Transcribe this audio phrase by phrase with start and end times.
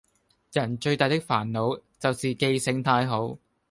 [0.51, 3.37] 人最大的煩惱就是記性太好